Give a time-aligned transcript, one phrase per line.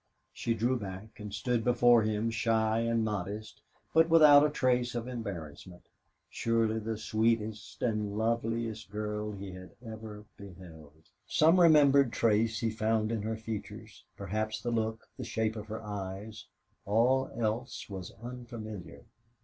[0.33, 3.61] She drew back and stood before him, shy and modest,
[3.93, 5.83] but without a trace of embarrassment,
[6.27, 11.03] surely the sweetest and loveliest girl he had ever beheld.
[11.27, 15.83] Some remembered trace he found in her features, perhaps the look, the shape of her
[15.83, 16.47] eyes
[16.83, 19.03] all else was unfamiliar.